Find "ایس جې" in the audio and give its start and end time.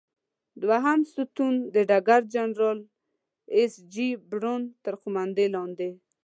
3.55-4.09